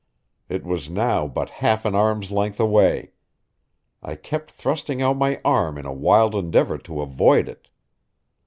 It 0.49 0.63
was 0.65 0.89
now 0.89 1.27
but 1.27 1.51
half 1.61 1.85
an 1.85 1.93
arm's 1.93 2.31
length 2.31 2.59
away. 2.59 3.11
I 4.01 4.15
kept 4.15 4.49
thrusting 4.49 4.99
out 4.99 5.15
my 5.17 5.39
arm 5.45 5.77
in 5.77 5.85
a 5.85 5.93
wild 5.93 6.33
endeavor 6.33 6.79
to 6.79 7.01
avoid 7.01 7.47
it. 7.47 7.67